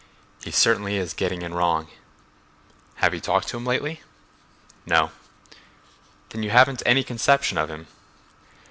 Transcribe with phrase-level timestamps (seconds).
[0.43, 1.87] "He certainly is getting in wrong."
[2.95, 4.01] "Have you talked to him lately?"
[4.83, 5.11] "No."
[6.29, 7.85] "Then you haven't any conception of him."